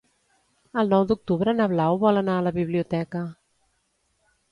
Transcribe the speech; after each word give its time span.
El 0.83 0.87
nou 0.93 1.03
d'octubre 1.11 1.53
na 1.57 1.67
Blau 1.73 1.99
vol 2.05 2.21
anar 2.21 2.37
a 2.41 2.45
la 2.47 2.53
biblioteca. 2.57 3.23